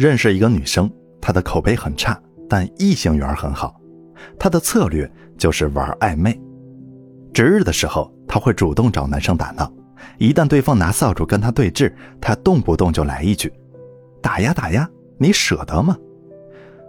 [0.00, 3.78] 认识一个女生，她的口碑很差，但异性缘很好。
[4.38, 5.06] 她的策略
[5.36, 6.40] 就是玩暧昧。
[7.34, 9.70] 值日的时候，她会主动找男生打闹。
[10.16, 13.52] 一旦对方拿扫帚跟她对峙，她动不动就来一句
[14.22, 15.94] ：“打呀打呀，你舍得吗？”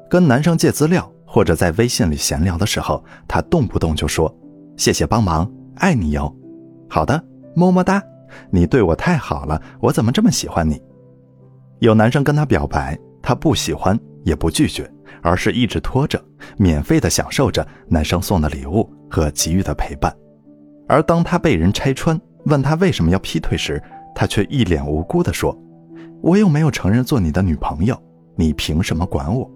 [0.10, 4.34] 跟男生借资料或者在微信里闲聊的时候，她动不动就说
[4.78, 6.34] ：“谢谢帮忙，爱你哟。”
[6.90, 7.22] 好的，
[7.58, 8.02] 么么哒，
[8.50, 10.82] 你对我太好了，我怎么这么喜欢你？
[11.82, 14.88] 有男生跟她表白，她不喜欢也不拒绝，
[15.24, 16.24] 而是一直拖着，
[16.56, 20.16] 免费的享受着男生送的礼物和给予的陪伴。
[20.88, 23.82] 而当她被人拆穿，问她为什么要劈腿时，
[24.14, 25.58] 她却一脸无辜地说
[26.22, 28.00] ：“我又没有承认做你的女朋友，
[28.36, 29.50] 你凭什么管我？”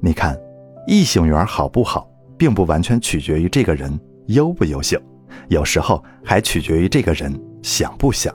[0.00, 0.38] 你看，
[0.86, 2.06] 异性缘好不好，
[2.36, 5.00] 并不完全取决于这个人优不优秀，
[5.48, 8.34] 有时候还取决于这个人想不想。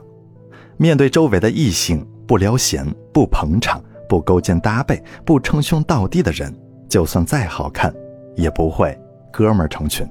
[0.76, 2.04] 面对周围的异性。
[2.26, 6.54] 不撩闲、不捧场、不勾肩搭背、不称兄道弟的人，
[6.88, 7.94] 就算再好看，
[8.36, 8.98] 也不会
[9.32, 10.06] 哥们儿成群。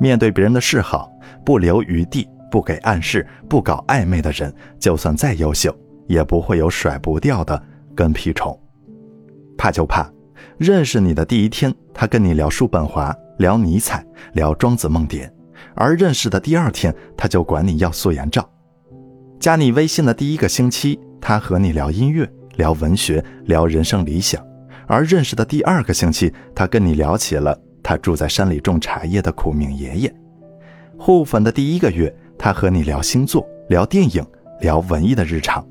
[0.00, 1.10] 面对别人的示好，
[1.44, 5.74] 不留余地、不给暗示、不搞暧昧的人，就算再优秀，
[6.08, 7.62] 也不会有甩不掉的
[7.94, 8.58] 跟屁虫。
[9.56, 10.10] 怕就怕，
[10.58, 15.32] 认识你的第一天，他跟你聊叔本华、聊尼采、聊庄子、梦蝶，
[15.76, 18.48] 而认识的第二天，他就管你要素颜照。
[19.38, 20.98] 加你微信的第一个星期。
[21.22, 24.44] 他和你聊音乐、聊文学、聊人生理想，
[24.88, 30.14] 而认识的第二个星期，他跟你聊起了他住在山里种茶叶的苦命爷爷。
[30.98, 34.26] 互粉的第一个月，他和你聊星座、聊电影、
[34.60, 35.64] 聊文艺的日常，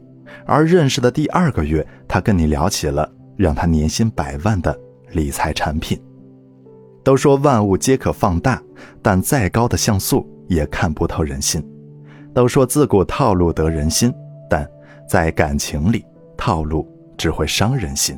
[0.45, 4.75] 而认识的第二个月，他跟你聊起了让他年薪百万的
[5.11, 6.01] 理财产品。
[7.03, 8.61] 都说万物皆可放大，
[9.01, 11.61] 但再高的像素也看不透人心。
[12.33, 14.13] 都说自古套路得人心。
[15.11, 16.05] 在感情里，
[16.37, 18.17] 套路只会伤人心。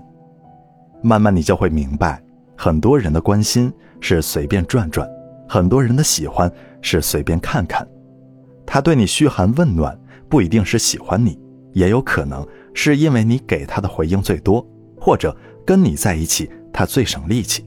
[1.02, 2.22] 慢慢你就会明白，
[2.55, 5.09] 很多人的关心是随便转转，
[5.50, 6.47] 很多人的喜欢
[6.84, 7.84] 是随便看看。
[8.63, 11.35] 他对你嘘寒问暖，不一定是喜欢你，
[11.72, 14.63] 也有可能是因为你给他的回应最多，
[14.95, 15.35] 或者
[15.66, 17.66] 跟你在一起他最省力气。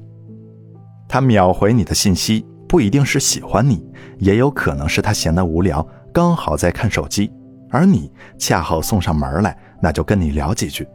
[1.08, 3.84] 他秒回你的信息，不一定是喜欢你，
[4.20, 7.28] 也有可能是他闲得无聊，刚好在看手机。
[7.76, 10.88] 而你恰好送上门来，那就跟你聊几句，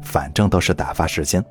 [0.00, 1.44] 反正都是打发时间。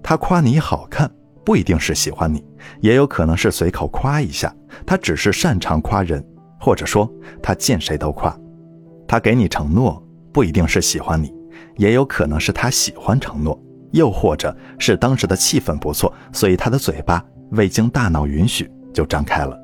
[0.00, 1.10] 他夸你好看，
[1.44, 2.44] 不一定是喜欢你，
[2.80, 4.54] 也有可能是随口夸一下。
[4.86, 6.24] 他只是擅长夸人，
[6.60, 7.10] 或者说
[7.42, 8.32] 他见谁都夸。
[9.08, 10.00] 他给你承诺，
[10.32, 11.34] 不一定是喜欢你，
[11.76, 13.60] 也有可能是他喜欢承诺，
[13.90, 17.20] 又或者是当时的气氛不错，所以他的嘴巴
[17.50, 19.58] 未经大脑允许就张开了。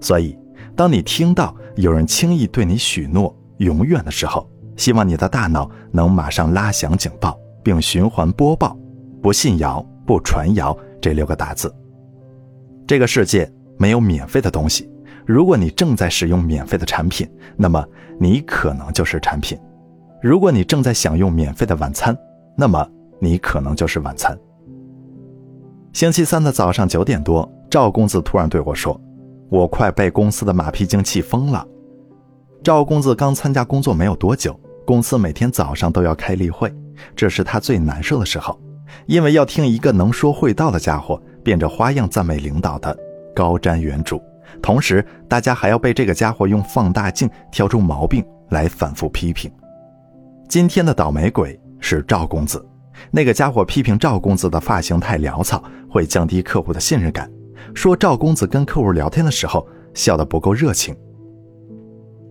[0.00, 0.38] 所以。
[0.76, 8.76] 当你听到有人轻易对你许诺永远的时候，希望你的大脑能马上拉响警报，并循环播报
[9.22, 11.74] “不信谣，不传谣”这六个大字。
[12.86, 14.90] 这个世界没有免费的东西，
[15.26, 17.84] 如果你正在使用免费的产品，那么
[18.18, 19.58] 你可能就是产品；
[20.20, 22.16] 如果你正在享用免费的晚餐，
[22.56, 22.86] 那么
[23.20, 24.38] 你可能就是晚餐。
[25.92, 29.00] 星期三的早上九点多，赵公子突然对我说。
[29.50, 31.66] 我快被公司的马屁精气疯了。
[32.62, 36.72] 赵公子刚参加工作没有多久，公司每天早上都要开例会，
[37.16, 38.58] 这是他最难受的时候，
[39.06, 42.96] 因为要听一个能说会道的家伙变着花样赞美领导的
[43.34, 44.22] 高瞻远瞩，
[44.62, 49.50] 同时大家还要被这个家伙用放大镜挑出毛病来反复批评。
[50.48, 52.64] 今天的倒霉鬼是赵公子，
[53.10, 57.30] 那个家伙批评赵公子的发型太潦草，会降低客户的信任感。
[57.74, 60.96] 说赵公子跟客户聊天的时候笑得不够热情。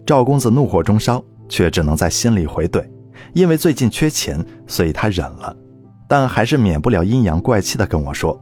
[0.06, 2.84] 赵公子怒火中烧，却只能在心里回怼，
[3.34, 5.56] 因为最近缺钱，所以他忍了，
[6.08, 8.42] 但还是免不了阴阳怪气的跟我说：“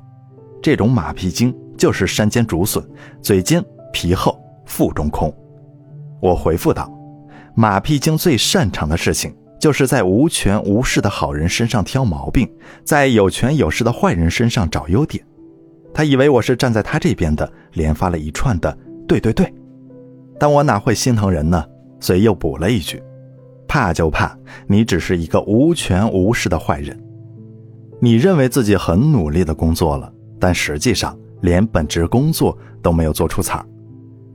[0.63, 2.81] 这种马屁精就是山间竹笋，
[3.21, 5.33] 嘴尖皮厚，腹中空。”
[6.21, 6.89] 我回复道
[7.53, 12.49] ：“马屁精最擅长的事情，就是在无权无势的好人身上挑毛病，
[12.85, 15.21] 在有权有势的坏人身上找优点。”
[15.97, 18.77] 他以为我是站在他这边的，连发了一串的
[19.09, 19.51] “对对对”，
[20.39, 21.65] 但我哪会心疼人呢？
[21.99, 23.01] 所以又补了一句
[23.67, 26.95] ：“怕就怕你只是一个无权无势的坏人。
[27.99, 33.65] 你认为自己很努力的工作了，但实际上连本职工作都没有做出彩儿。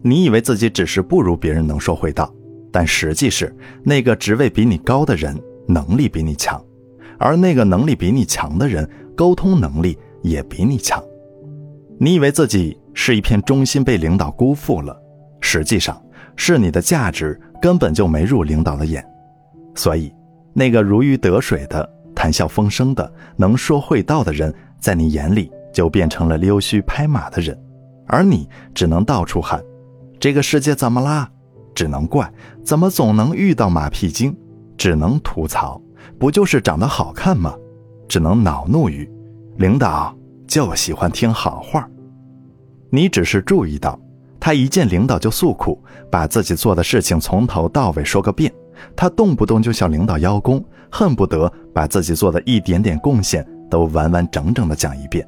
[0.03, 2.35] 你以为自己只是不如别人能说会道，
[2.73, 3.55] 但实际是
[3.85, 6.61] 那个职位比你高的人能力比你强，
[7.21, 11.01] 而那个能力比你强的人沟通能力也比你强。”
[12.05, 15.01] 你以为自己是一片忠心被领导辜负了，
[15.41, 16.05] 实际上
[16.35, 19.07] 是你的价值根本就没入领导的眼，
[19.77, 20.13] 所以
[20.53, 27.57] 那个如鱼得水的、谈笑风生的、能说会道的人，在你眼里就变成了溜须拍马的人，
[28.09, 29.63] 而你只能到处喊
[30.19, 31.31] ：“这个世界怎么啦？”
[31.73, 32.29] 只能怪
[32.65, 34.37] 怎么总能遇到马屁精，
[34.77, 35.81] 只能吐槽，
[36.19, 37.55] 不就是长得好看吗？
[38.09, 39.09] 只能恼怒于
[39.57, 40.13] 领导
[40.49, 41.89] 就喜欢听好话。
[42.95, 43.99] 你只是注意到，
[44.39, 48.53] 他一见领导就诉苦，把自己做的事情从头到尾说个遍。
[48.95, 55.27] 他动不动就向领导邀功，恨不得把自己做的一点点贡献都完完整整的讲一遍。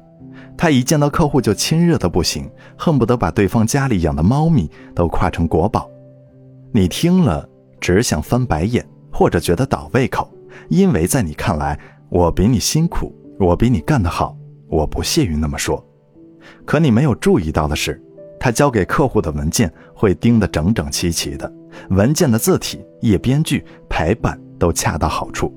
[0.55, 2.47] 他一见到客户就亲热的不行，
[2.77, 5.89] 恨不得把对方家里养的猫咪都夸成国宝。
[6.71, 7.49] 你听了
[7.81, 10.31] 只想翻白眼，或者觉得倒胃口，
[10.69, 11.79] 因为在你看来，
[12.09, 14.37] 我比你辛苦，我比你干得好，
[14.67, 15.83] 我不屑于那么说。
[16.65, 18.01] 可你没有注意到的是，
[18.39, 21.51] 他交给客户的文件会钉得整整齐齐的。
[21.89, 25.53] 文件的字体、页边距、排版都恰到好处。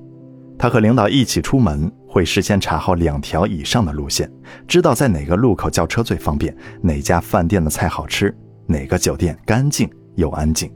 [0.57, 4.29] 他和领导一起出门，会事先查好两条以上的路线，
[4.67, 10.69] 知道在哪个路口叫车最方便，哪家饭店的菜好吃，哪个酒店干净又安静。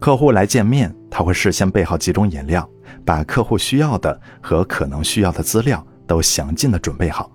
[0.00, 2.66] 客户来见面，他会事先备好几种饮料，
[3.04, 7.30] 把客户需要的和可能需要的资料都详尽的准备好。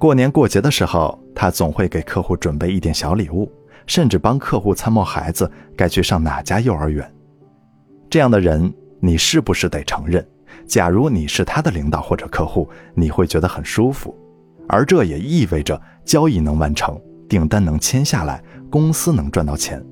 [0.00, 3.48] 过年过节的时候，他总会给客户准备一点小礼物。
[3.86, 7.12] 甚至帮客户参谋孩子该去上哪家幼儿园，
[8.08, 10.24] 这样的人，你是不是得承认？
[10.64, 14.16] 假如你是他的领导或者客户，你会觉得很舒服，
[14.68, 19.84] 而这也意味着交易能完成，订单能签下来，公司能赚到钱。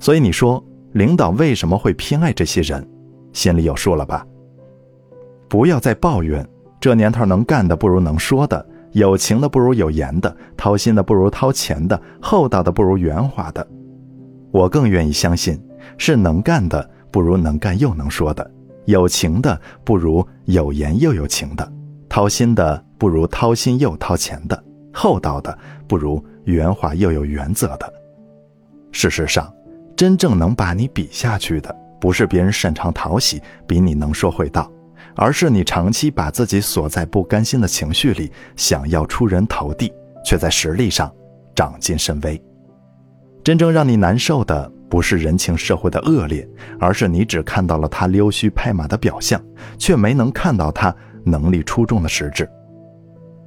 [0.00, 0.60] 所以你说，
[0.94, 2.84] 领导为什么会偏爱这些人？
[3.32, 4.26] 心里有数了吧？
[5.48, 6.44] 不要再抱怨，
[6.80, 8.66] 这年头能干的不如能说的。
[8.96, 13.66] 有情的不如有言的，掏心的不如掏钱的，厚道的不如圆滑的。
[14.50, 15.62] 我更愿意相信，
[15.98, 18.50] 是能干的不如能干又能说的，
[18.86, 21.72] 有情的不如有言又有情的，
[22.08, 24.64] 掏心的不如掏心又掏钱的，
[24.94, 27.92] 厚道的不如圆滑又有原则的。
[28.92, 29.52] 事实上，
[29.94, 34.72] 真正能把你比下去的，不是别人擅长讨喜，比你能说会道。
[35.16, 39.92] 而是你长期把自己锁在不甘心的情绪里，想要出人头地，
[40.24, 41.10] 却在实力上
[41.54, 42.40] 长进甚微。
[43.42, 46.46] 真正让你难受的，不是人情社会的恶劣，
[46.78, 49.42] 而是你只看到了他溜须拍马的表象，
[49.78, 52.48] 却没能看到他能力出众的实质。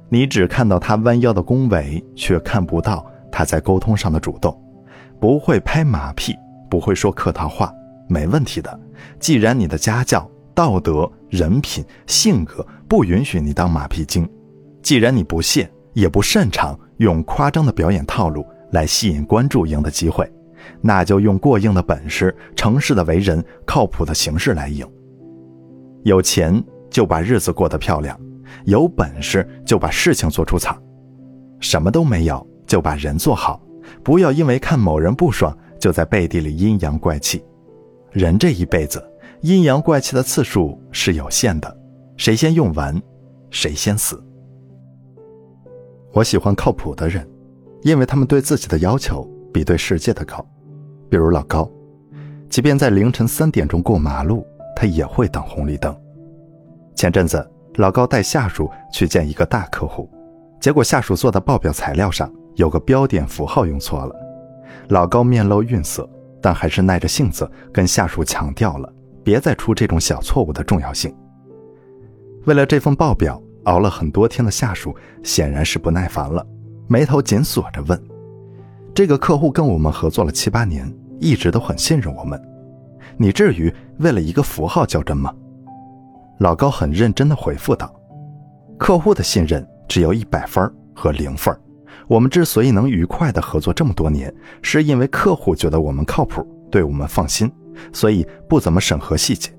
[0.08, 4.60] 你只看到他弯腰的恭维，却看不到他在沟通上的主动。
[5.20, 6.34] 不会拍马屁，
[6.68, 7.72] 不会说客套话，
[8.08, 8.80] 没问题的。
[9.20, 10.28] 既然你的家教。
[10.52, 14.28] 道德、人品、性格不允许你当马屁精。
[14.82, 20.30] 既然你不屑，也不擅长用夸张的表演套路来吸引关注、赢的机会，
[20.80, 24.86] 那就用过硬的本事、诚实的为人、靠谱的形式来赢。
[26.02, 28.18] 有钱就把日子过得漂亮，
[28.64, 30.76] 有本事就把事情做出彩，
[31.60, 33.62] 什么都没有就把人做好。
[34.02, 37.42] 不要因为看某人不爽，就在背地里阴阳怪气。
[38.12, 39.04] 人这一辈子。
[39.42, 41.76] 阴阳怪气的次数是有限的，
[42.18, 43.00] 谁先用完，
[43.50, 44.22] 谁先死。
[46.12, 47.26] 我喜欢靠谱的人，
[47.82, 50.44] 因为他们对自己的要求比对世界的高。
[51.08, 51.70] 比如老高，
[52.50, 54.46] 即便在凌晨三点钟过马路，
[54.76, 55.96] 他也会等红绿灯。
[56.94, 60.10] 前阵子，老高带下属去见一个大客户，
[60.60, 64.14] 结果下属做的报表材料上有个标点符号用错了。
[64.88, 66.06] 老高面露愠色，
[66.42, 68.92] 但还是耐着性子跟下属强调了。
[69.22, 71.14] 别再出这种小错误的重要性。
[72.46, 76.44] 为了这份报表，熬了很多天的下属显然是不耐烦了，
[76.88, 78.02] 眉头紧锁着问
[78.94, 82.40] ：“这个客户跟我们合作了七八年，一直都很信任我们，
[83.18, 85.34] 你至于为了一个符号较真吗？”
[86.40, 87.94] 老高很认真地回复道
[88.78, 91.54] ：“客户的信任只有一百分和零分，
[92.08, 97.52] 我们之所以能愉快地合作这么多年，是因为客户觉得我们靠谱，对我们放心。”
[97.92, 99.50] 所以不怎么审核细节。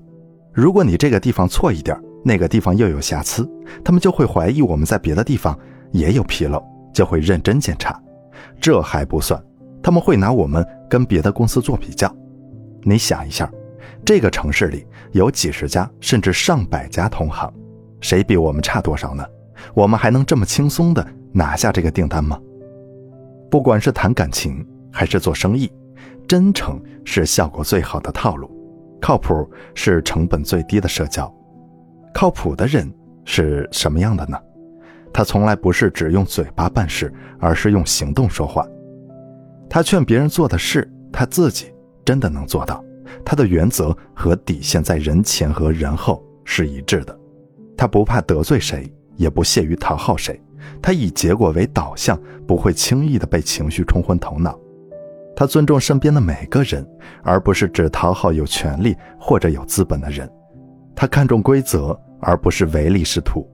[0.52, 3.48] 如果你这个地方错一点，那个地方又有瑕疵，
[3.84, 5.58] 他们就会怀疑我们在别的地方
[5.90, 8.00] 也有纰漏，就会认真检查。
[8.60, 9.42] 这还不算，
[9.82, 12.14] 他们会拿我们跟别的公司做比较。
[12.82, 13.50] 你想一下，
[14.04, 17.52] 这个城市里有几十家甚至上百家同行，
[18.00, 19.24] 谁比我们差多少呢？
[19.74, 22.38] 我们还能这么轻松的拿下这个订单吗？
[23.50, 25.70] 不管是谈感情还是做生意。
[26.26, 28.50] 真诚是效果最好的套路，
[29.00, 31.32] 靠谱是成本最低的社交。
[32.14, 32.92] 靠谱的人
[33.24, 34.38] 是什么样的呢？
[35.12, 38.66] 他从来不是只用嘴巴办事，而是用行动说话。
[39.68, 41.72] 他劝别人做的事，他自己
[42.04, 42.82] 真的能做到；
[43.24, 47.18] 他的原则和底线在人前和人后是一致的。
[47.76, 50.40] 他不怕得罪谁，也不屑于讨好谁。
[50.80, 54.58] 他以结果为导向，不会轻易的被情绪冲昏头脑。
[55.34, 56.86] 他尊重身边的每个人，
[57.22, 60.30] 而不是只讨好有权利或者有资本的人。
[60.94, 63.48] 他看重规则，而不是唯利是图。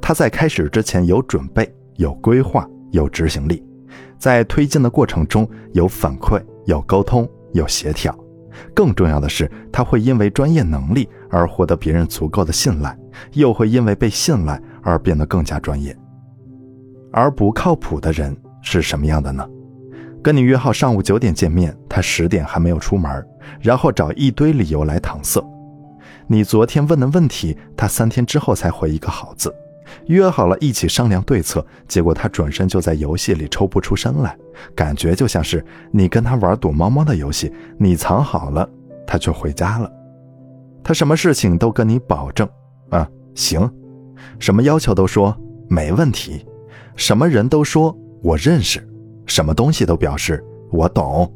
[0.00, 3.64] 他在开始之前有准备、有规划、有执行力，
[4.18, 8.16] 在推进的过程中有反馈、有沟通、有协调。
[8.74, 12.98] 更重要的是，他会因为专业能力而获得别人足够的信赖，
[13.32, 15.96] 又会因为被信赖而变得更加专业。
[17.12, 19.48] 而不靠谱的人是什么样的呢？
[20.22, 23.26] 跟你约好上午九点见面，他十点还没有出门，
[23.60, 25.42] 然后找一堆理由来搪塞。
[26.26, 29.54] 你昨天问的问题，他三天之后才回一个好字。
[30.06, 34.36] 约好了一起商量对策，结果他转身就在游戏里抽不出身来，
[34.74, 38.68] 感觉就像是你跟他玩躲猫猫的游戏，你藏好了，
[39.06, 39.90] 他却回家了。
[40.84, 42.48] 他什么事情都跟你保证
[42.90, 43.68] 啊行，
[44.38, 45.36] 什么要求都说
[45.68, 46.46] 没问题，
[46.94, 48.80] 什么人都说我认识，
[49.30, 51.32] 什么东西都表示我懂，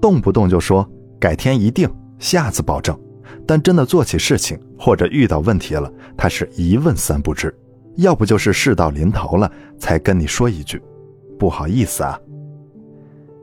[0.00, 2.96] 动不动就说改天一定，下次保证，
[3.44, 7.52] 但真的做起事情或者遇到问题了，他是一问三不知。
[7.96, 10.80] 要不就是事到临头了才跟你说一句，
[11.36, 12.16] 不好意思啊。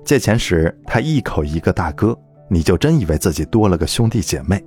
[0.06, 2.18] 借钱时他一口一个大哥，
[2.50, 4.63] 你就真以为自己多了个兄弟姐妹。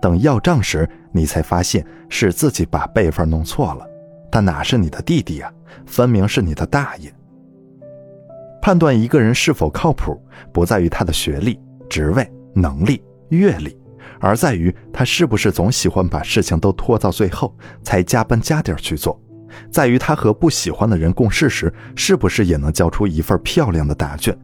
[0.00, 3.84] 等要账时，你才发现是自己把辈分弄错了，
[4.30, 5.52] 他哪是你的弟弟啊，
[5.86, 7.12] 分明是你的大爷。
[8.62, 10.20] 判断一个人是否靠谱，
[10.52, 13.76] 不在于他的学历、职位、能力、阅历。
[14.18, 19.18] 而在于他是不是总喜欢把事情都拖到最后才加班加点去做，
[19.70, 24.36] 在于他和不喜欢的人共事时是不是也能交出一份漂亮的答卷，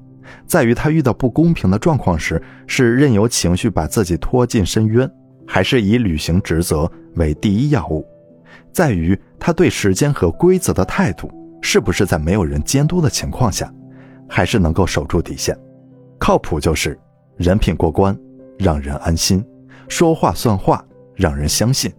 [0.47, 5.11] 在于他遇到不公平的状况时是任由情绪把自己拖进深渊，
[5.47, 8.07] 还是以履行职责为第一要务，
[8.73, 11.31] 在于他对时间和规则的态度
[11.61, 13.71] 是不是在没有人监督的情况下，
[14.29, 15.57] 还是能够守住底线。
[16.19, 16.99] 靠谱就是
[17.37, 18.19] 人品过关，
[18.59, 19.45] 让人安心。
[19.89, 21.91] 说话算话，让人相信；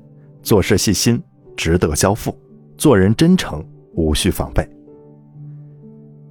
[0.42, 1.22] 做事细心，
[1.56, 2.32] 值得交付；
[2.78, 4.68] 做人真诚，无需防备。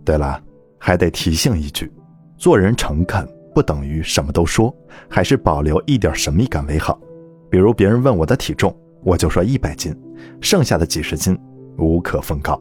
[0.05, 0.41] 对了，
[0.79, 1.91] 还得提醒一句：
[2.37, 4.75] 做人诚恳不等于什么都说，
[5.09, 7.01] 还是保留一点神秘感为好。
[7.49, 9.97] 比如别人问我的体重，我就说一百斤，
[10.41, 11.39] 剩下的几十斤
[11.79, 12.61] 无可奉告。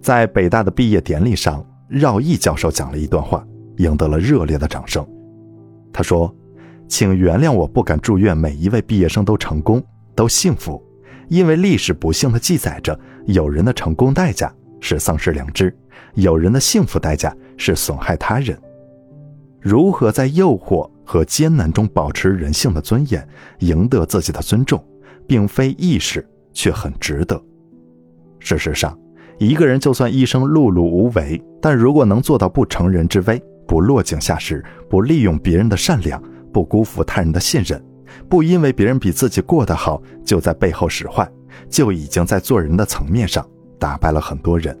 [0.00, 1.64] 在北大的毕业典礼上，
[1.98, 3.46] 绕毅教授讲了一段话，
[3.78, 5.06] 赢得了热烈的掌声。
[5.92, 6.34] 他说。
[6.86, 9.82] 请原谅我不敢祝愿每一位毕业生都成功、
[10.14, 10.80] 都幸福，
[11.28, 15.74] 因为历史不幸的记载着，有人的成功代价是丧失良知，
[16.12, 18.56] 有人的幸福代价是损害他人。
[19.62, 23.26] 如何在诱惑和艰难中保持人性的尊严，
[23.60, 24.84] 赢得自己的尊重，
[25.26, 27.42] 并非易事，却很值得。
[28.38, 28.96] 事实上，
[29.38, 36.22] 一个人就算一生碌碌无为，但如果能做到不成人之危，不落井下石，不利用别人的善良。
[36.52, 37.84] 不辜负他人的信任，
[38.28, 41.28] 不因为别人比自己过得好就在背后使坏，
[41.68, 43.44] 就已经在做人的层面上
[43.76, 44.78] 打败了很多人。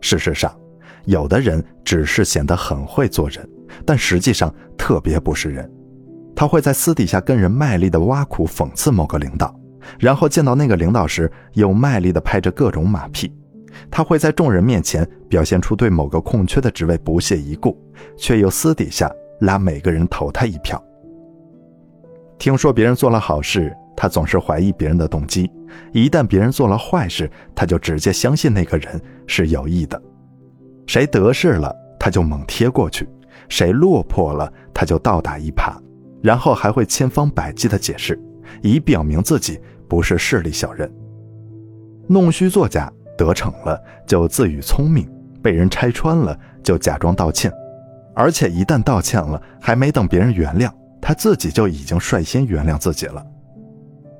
[0.00, 0.52] 事实上，
[1.04, 3.48] 有的人只是显得很会做人，
[3.86, 5.70] 但实际上特别不是人。
[6.34, 9.54] 他会在私底下跟人卖力的挖苦讽刺某个领导，
[9.98, 13.32] 然后见到那个领导时又卖力的拍着各种马屁。
[13.90, 17.76] 他会在众人面前表现出对某个空缺的职位不屑一顾，
[18.16, 19.10] 却又私底下。
[19.40, 20.80] 拉每个人投他一票。
[22.38, 25.46] 听说别人做了好事，他总是怀疑别人的动机；
[25.92, 30.00] 一旦别人做了坏事，他就直接相信那个人是有意的。
[30.86, 33.04] 谁得势了，他就猛贴过去；
[33.48, 35.76] 谁落魄了，他就倒打一耙，
[36.22, 38.16] 然后还会千方百计的解释，
[38.60, 40.92] 以表明自己不是势利小人。
[42.08, 45.04] 弄虚作假得逞了，就自诩聪明；
[45.40, 47.52] 被人拆穿了，就假装道歉。
[48.14, 53.24] 而且一旦道歉了，还没等别人原谅，他自己就已经率先原谅自己了。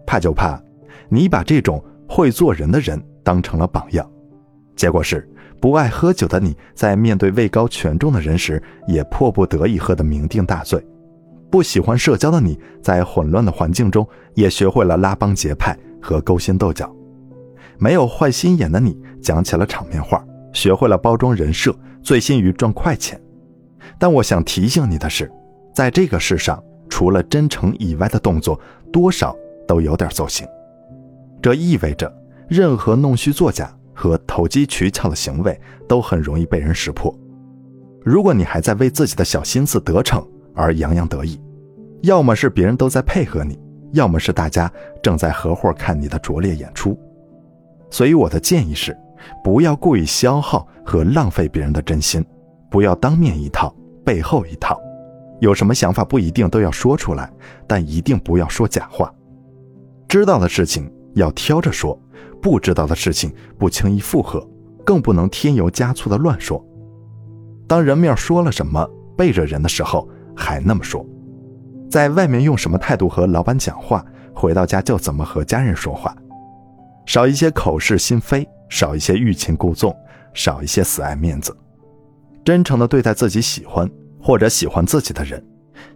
[0.07, 0.61] 怕就怕
[1.09, 4.11] 你把这种会做人的人当成了榜样，
[4.75, 5.29] 结果是
[5.61, 10.81] 不爱喝酒的你在面对位高权重的人时，也迫不得已喝得酩酊大醉；
[11.53, 16.87] 不喜欢社交的你在混乱的环境中，也学会了拉帮结派和勾心斗角；
[17.77, 23.21] 没有坏心眼的你讲起了场面话，学会了包装人设，醉心于赚快钱。
[23.99, 25.31] 但我想提醒你的是，
[25.75, 28.59] 在这个世上，除了真诚以外的动作，
[28.91, 29.37] 多少
[29.69, 30.47] 都有点走形。
[31.43, 32.11] 这意味着，
[32.49, 37.15] 任何弄虚作假和投机取巧的行为都很容易被人识破。
[38.03, 41.41] 如果你还在为自己的小心思得逞而洋洋得意，
[42.03, 43.59] 要么是别人都在配合你，
[43.93, 44.71] 要么是大家
[45.03, 46.99] 正在合伙看你的拙劣演出。
[47.91, 48.97] 所以我的建议是，
[49.45, 52.25] 不要故意消耗和浪费别人的真心，
[52.71, 54.81] 不要当面一套背后一套。
[55.41, 57.31] 有什么想法不一定都要说出来，
[57.67, 59.13] 但一定不要说假话。
[60.09, 61.99] 知道的事情要挑着说，
[62.41, 64.47] 不知道的事情不轻易附和，
[64.85, 66.65] 更不能添油加醋的乱说。
[67.67, 71.05] 当人面说了什么背着人的时候，还那么说。
[71.91, 76.17] 在外面用什么态度和老板讲话，回到家就怎么和家人说话。
[77.05, 79.95] 少一些口是心非，少一些欲擒故纵，
[80.33, 81.55] 少一些死爱面子，
[82.45, 85.45] 真诚的对待自己喜欢或者喜欢自己的人。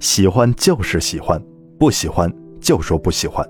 [0.01, 1.41] 喜欢就是喜欢，
[1.79, 3.49] 不喜欢就说不喜欢。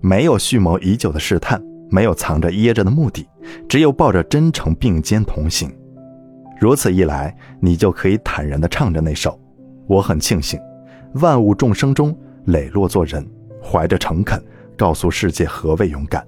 [0.00, 1.60] 没有蓄谋已久的试探，
[1.90, 3.28] 没有藏着掖着的目的，
[3.68, 5.70] 只有抱着真诚并肩同行。
[6.60, 9.38] 如此一来，你就可以坦然地唱着那首
[9.88, 10.60] ：“我很庆幸，
[11.14, 13.26] 万物众生中磊落做人，
[13.60, 14.40] 怀着诚恳，
[14.76, 16.24] 告诉世界何谓勇敢。”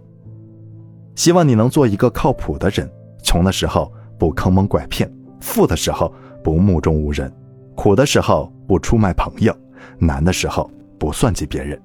[1.15, 2.91] 希望你能做一个靠谱的人，
[3.23, 6.13] 穷的时候不坑蒙拐骗，富的时候
[6.43, 7.31] 不目中无人，
[7.77, 9.55] 苦的时候不出卖朋友，
[9.99, 11.81] 难的时候不算计别人。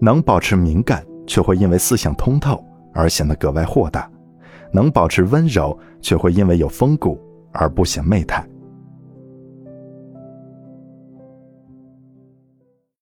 [0.00, 4.10] 能保持敏感，却会因为思想通透而显得格外豁达；
[4.72, 7.20] 能保持温柔，却会因为有风骨
[7.52, 8.46] 而不显媚态。